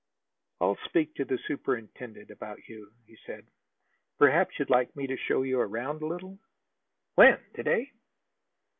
[0.59, 3.45] "I'll speak to the superintendent about you," he said.
[4.17, 6.39] "Perhaps you'd like me to show you around a little."
[7.13, 7.37] "When?
[7.53, 7.91] To day?"